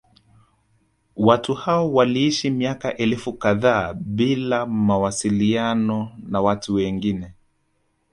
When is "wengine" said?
6.73-7.33